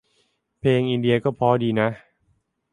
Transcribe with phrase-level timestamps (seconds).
[0.59, 1.89] เพลงอินเดียก็เพราะดีนะ